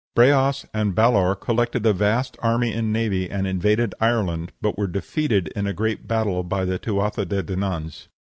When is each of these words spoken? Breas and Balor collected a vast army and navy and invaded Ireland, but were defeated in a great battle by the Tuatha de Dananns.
Breas 0.15 0.65
and 0.73 0.95
Balor 0.95 1.35
collected 1.35 1.85
a 1.85 1.93
vast 1.93 2.35
army 2.41 2.73
and 2.73 2.91
navy 2.91 3.29
and 3.29 3.45
invaded 3.45 3.93
Ireland, 4.01 4.51
but 4.59 4.75
were 4.75 4.87
defeated 4.87 5.49
in 5.49 5.67
a 5.67 5.73
great 5.73 6.07
battle 6.07 6.41
by 6.41 6.65
the 6.65 6.79
Tuatha 6.79 7.23
de 7.23 7.43
Dananns. 7.43 8.07